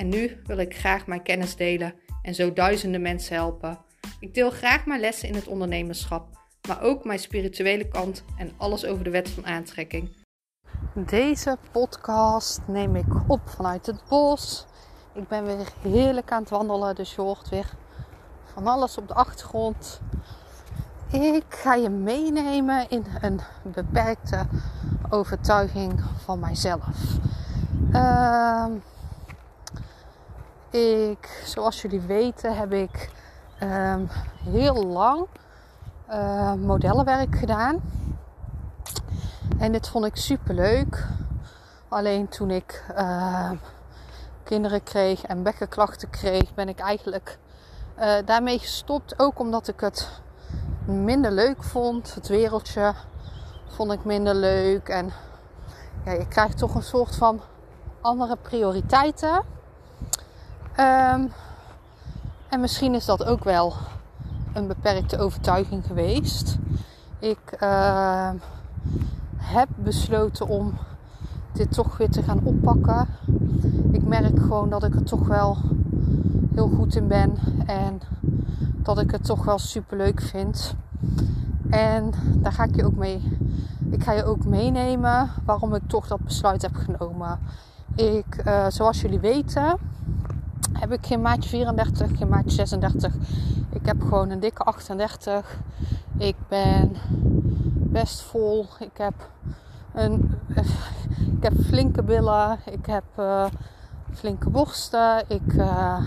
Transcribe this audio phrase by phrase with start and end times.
[0.00, 3.78] en nu wil ik graag mijn kennis delen en zo duizenden mensen helpen.
[4.20, 6.28] Ik deel graag mijn lessen in het ondernemerschap,
[6.68, 10.16] maar ook mijn spirituele kant en alles over de wet van aantrekking.
[10.94, 14.66] Deze podcast neem ik op vanuit het bos.
[15.14, 17.70] Ik ben weer heerlijk aan het wandelen, dus je hoort weer
[18.52, 20.00] van alles op de achtergrond.
[21.10, 24.46] Ik ga je meenemen in een beperkte
[25.10, 26.86] overtuiging van mijzelf.
[27.92, 28.66] Uh,
[30.70, 33.10] ik, zoals jullie weten, heb ik
[33.62, 34.08] um,
[34.44, 35.26] heel lang
[36.10, 37.80] uh, modellenwerk gedaan.
[39.58, 41.06] En dit vond ik super leuk.
[41.88, 43.50] Alleen toen ik uh,
[44.42, 47.38] kinderen kreeg en bekkenklachten kreeg, ben ik eigenlijk
[47.98, 49.18] uh, daarmee gestopt.
[49.18, 50.08] Ook omdat ik het
[50.84, 52.14] minder leuk vond.
[52.14, 52.94] Het wereldje
[53.68, 54.88] vond ik minder leuk.
[54.88, 55.12] En
[56.04, 57.40] ja, je krijgt toch een soort van
[58.00, 59.58] andere prioriteiten.
[60.80, 61.32] Um,
[62.48, 63.74] en misschien is dat ook wel
[64.52, 66.56] een beperkte overtuiging geweest.
[67.18, 68.30] Ik uh,
[69.36, 70.72] heb besloten om
[71.52, 73.08] dit toch weer te gaan oppakken.
[73.92, 75.56] Ik merk gewoon dat ik er toch wel
[76.54, 77.34] heel goed in ben
[77.66, 78.00] en
[78.76, 80.74] dat ik het toch wel super leuk vind.
[81.70, 83.38] En daar ga ik je ook mee.
[83.90, 87.38] Ik ga je ook meenemen waarom ik toch dat besluit heb genomen.
[87.94, 89.78] Ik, uh, zoals jullie weten,
[90.80, 93.14] heb ik geen maatje 34, geen maatje 36.
[93.70, 95.58] Ik heb gewoon een dikke 38.
[96.18, 96.96] Ik ben
[97.74, 98.66] best vol.
[98.78, 99.14] Ik heb,
[99.94, 100.38] een,
[101.36, 102.58] ik heb flinke billen.
[102.64, 103.44] Ik heb uh,
[104.12, 105.24] flinke borsten.
[105.28, 105.98] Ik, uh,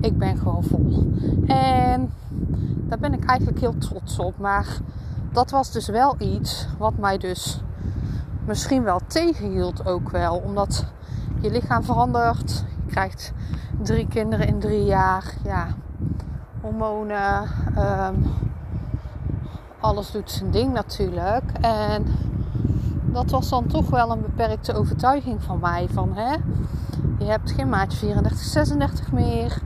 [0.00, 1.12] ik ben gewoon vol.
[1.46, 2.12] En
[2.88, 4.38] daar ben ik eigenlijk heel trots op.
[4.38, 4.78] Maar
[5.32, 7.60] dat was dus wel iets wat mij dus
[8.46, 10.36] misschien wel tegenhield ook wel.
[10.36, 10.84] Omdat
[11.40, 12.64] je lichaam verandert.
[12.94, 13.32] Krijgt
[13.82, 15.34] drie kinderen in drie jaar.
[15.44, 15.66] Ja,
[16.60, 17.48] hormonen.
[17.78, 18.32] Um,
[19.80, 21.44] alles doet zijn ding natuurlijk.
[21.60, 22.06] En
[23.04, 25.88] dat was dan toch wel een beperkte overtuiging van mij.
[25.92, 26.32] Van hè,
[27.18, 29.58] je hebt geen maatje 34, 36 meer.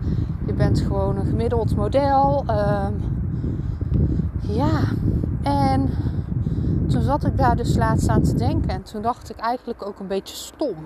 [0.46, 2.44] Je bent gewoon een gemiddeld model.
[2.50, 3.18] Um,
[4.40, 4.80] ja,
[5.42, 5.90] en
[6.88, 8.70] toen zat ik daar dus laatst aan te denken.
[8.70, 10.76] En toen dacht ik eigenlijk ook een beetje stom.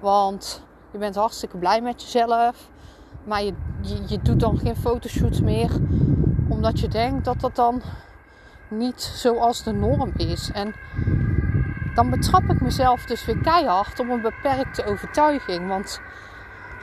[0.00, 2.68] Want je bent hartstikke blij met jezelf.
[3.24, 3.54] Maar je,
[4.06, 5.70] je, doet dan geen fotoshoots meer.
[6.48, 7.82] Omdat je denkt dat dat dan
[8.68, 10.50] niet zoals de norm is.
[10.50, 10.74] En
[11.94, 15.68] dan betrap ik mezelf dus weer keihard op een beperkte overtuiging.
[15.68, 16.00] Want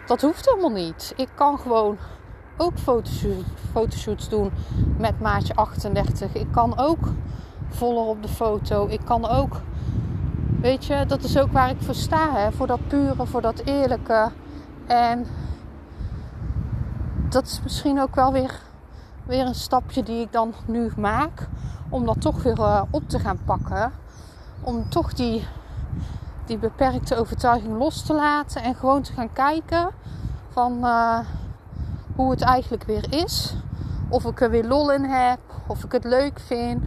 [0.06, 1.14] dat hoeft helemaal niet.
[1.16, 1.98] Ik kan gewoon
[2.58, 4.52] ook fotoshoots, fotoshoots doen
[4.98, 6.34] met maatje 38.
[6.34, 7.08] Ik kan ook
[7.68, 8.88] voller op de foto.
[8.88, 9.62] Ik kan ook
[10.62, 12.34] Weet je, dat is ook waar ik voor sta.
[12.34, 12.52] Hè?
[12.52, 14.32] Voor dat pure, voor dat eerlijke.
[14.88, 15.26] En
[17.30, 18.60] dat is misschien ook wel weer,
[19.26, 21.48] weer een stapje die ik dan nu maak.
[21.90, 23.92] Om dat toch weer uh, op te gaan pakken.
[24.62, 25.48] Om toch die,
[26.46, 28.64] die beperkte overtuiging los te laten.
[28.64, 29.90] En gewoon te gaan kijken
[30.50, 31.20] van uh,
[32.16, 33.56] hoe het eigenlijk weer is.
[34.10, 35.40] Of ik er weer lol in heb.
[35.68, 36.84] Of ik het leuk vind.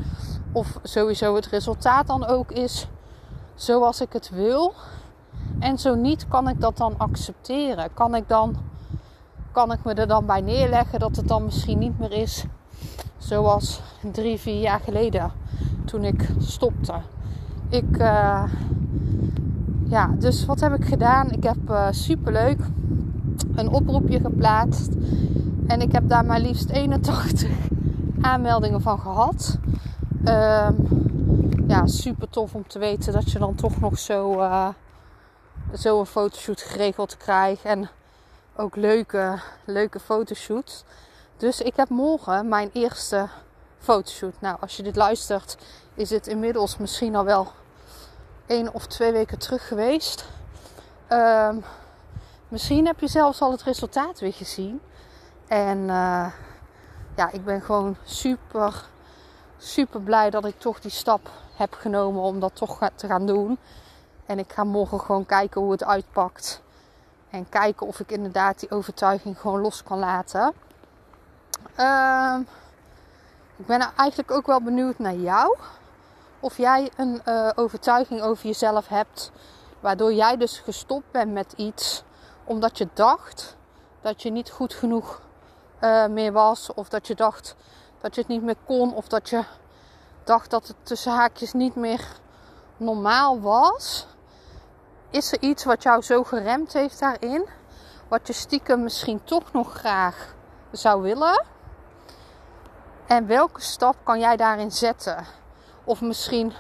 [0.53, 2.89] Of sowieso het resultaat dan ook is
[3.55, 4.73] zoals ik het wil.
[5.59, 7.95] En zo niet, kan ik dat dan accepteren?
[7.95, 8.57] Kan ik, dan,
[9.53, 12.45] kan ik me er dan bij neerleggen dat het dan misschien niet meer is
[13.19, 13.81] zoals
[14.13, 15.33] drie, vier jaar geleden
[15.85, 16.95] toen ik stopte?
[17.69, 18.45] Ik, uh,
[19.85, 21.31] ja, dus wat heb ik gedaan?
[21.31, 22.61] Ik heb uh, superleuk
[23.55, 24.93] een oproepje geplaatst.
[25.67, 27.51] En ik heb daar maar liefst 81
[28.21, 29.59] aanmeldingen van gehad.
[30.25, 31.03] Um,
[31.73, 34.69] ja, super tof om te weten dat je dan toch nog zo, uh,
[35.75, 37.65] zo een fotoshoot geregeld krijgt.
[37.65, 37.89] En
[38.57, 40.85] ook leuke, leuke fotoshoots.
[41.37, 43.29] Dus ik heb morgen mijn eerste
[43.79, 44.35] fotoshoot.
[44.39, 45.57] Nou, als je dit luistert,
[45.95, 47.53] is het inmiddels misschien al wel
[48.47, 50.25] één of twee weken terug geweest.
[51.09, 51.65] Um,
[52.49, 54.81] misschien heb je zelfs al het resultaat weer gezien.
[55.47, 56.27] En uh,
[57.17, 58.85] ja, ik ben gewoon super,
[59.59, 63.59] super blij dat ik toch die stap heb genomen om dat toch te gaan doen.
[64.27, 66.63] En ik ga morgen gewoon kijken hoe het uitpakt.
[67.31, 70.53] En kijken of ik inderdaad die overtuiging gewoon los kan laten.
[71.75, 72.41] Ehm,
[73.57, 75.57] ik ben eigenlijk ook wel benieuwd naar jou.
[76.41, 79.33] Of jij een uh, overtuiging over jezelf hebt.
[79.81, 82.03] Waardoor jij dus gestopt bent met iets.
[82.45, 83.57] Omdat je dacht
[84.01, 85.21] dat je niet goed genoeg
[85.81, 86.75] uh, meer was.
[86.75, 87.57] Of dat je dacht
[88.01, 88.95] dat je het niet meer kon.
[88.95, 89.43] Of dat je
[90.25, 92.07] dacht dat het tussen haakjes niet meer
[92.77, 94.07] normaal was.
[95.11, 97.49] Is er iets wat jou zo geremd heeft daarin?
[98.09, 100.35] Wat je stiekem misschien toch nog graag
[100.71, 101.45] zou willen?
[103.07, 105.27] En welke stap kan jij daarin zetten?
[105.85, 106.53] Of misschien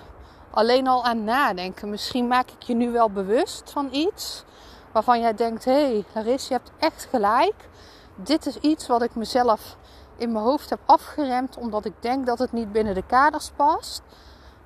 [0.50, 1.90] alleen al aan nadenken.
[1.90, 4.44] Misschien maak ik je nu wel bewust van iets
[4.92, 7.68] waarvan jij denkt: hé, hey, Larissa, je hebt echt gelijk.
[8.14, 9.76] Dit is iets wat ik mezelf
[10.16, 14.02] in mijn hoofd heb afgeremd omdat ik denk dat het niet binnen de kaders past.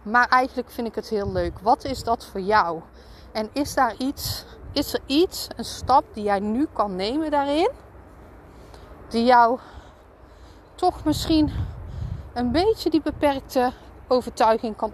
[0.02, 1.58] Maar eigenlijk vind ik het heel leuk.
[1.58, 2.80] Wat is dat voor jou?
[3.32, 7.70] En is daar iets, is er iets, een stap die jij nu kan nemen daarin,
[9.08, 9.58] die jou
[10.74, 11.52] toch misschien
[12.32, 13.72] een beetje die beperkte
[14.08, 14.92] overtuiging kan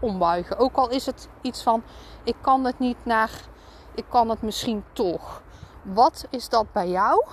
[0.00, 0.58] ombuigen.
[0.58, 1.82] Ook al is het iets van
[2.24, 3.30] ik kan het niet naar
[3.94, 5.42] ik kan het misschien toch.
[5.82, 7.24] Wat is dat bij jou?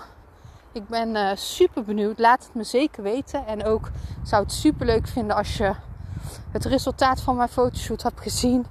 [0.71, 2.19] Ik ben uh, super benieuwd.
[2.19, 3.45] Laat het me zeker weten.
[3.45, 3.89] En ook
[4.24, 5.74] zou het super leuk vinden als je
[6.51, 8.66] het resultaat van mijn fotoshoot hebt gezien.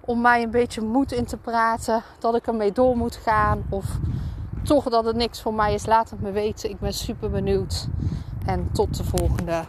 [0.00, 2.02] Om mij een beetje moed in te praten.
[2.18, 3.64] Dat ik ermee door moet gaan.
[3.68, 3.98] Of
[4.62, 5.86] toch dat het niks voor mij is.
[5.86, 6.70] Laat het me weten.
[6.70, 7.86] Ik ben super benieuwd.
[8.46, 9.64] En tot de volgende.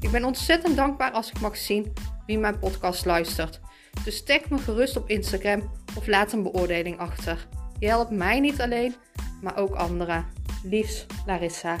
[0.00, 1.92] Ik ben ontzettend dankbaar als ik mag zien
[2.26, 3.60] wie mijn podcast luistert.
[4.04, 7.46] Dus tag me gerust op Instagram of laat een beoordeling achter.
[7.78, 8.94] Je helpt mij niet alleen,
[9.42, 10.26] maar ook anderen.
[10.62, 11.76] Liefs, Larissa.